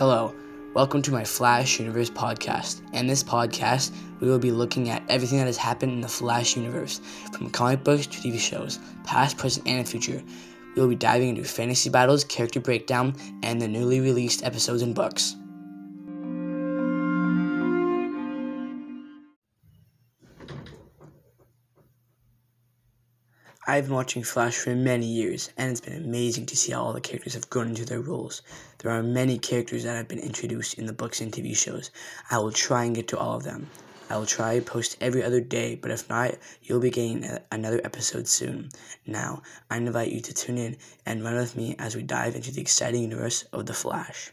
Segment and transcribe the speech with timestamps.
[0.00, 0.34] Hello,
[0.72, 2.80] welcome to my Flash Universe podcast.
[2.94, 6.56] In this podcast, we will be looking at everything that has happened in the Flash
[6.56, 7.02] universe,
[7.34, 10.22] from comic books to TV shows, past, present, and future.
[10.74, 14.94] We will be diving into fantasy battles, character breakdown, and the newly released episodes and
[14.94, 15.36] books.
[23.66, 26.94] I've been watching Flash for many years, and it's been amazing to see how all
[26.94, 28.40] the characters have grown into their roles.
[28.78, 31.90] There are many characters that have been introduced in the books and TV shows.
[32.30, 33.68] I will try and get to all of them.
[34.08, 37.82] I will try to post every other day, but if not, you'll be getting another
[37.84, 38.70] episode soon.
[39.06, 42.50] Now, I invite you to tune in and run with me as we dive into
[42.52, 44.32] the exciting universe of The Flash.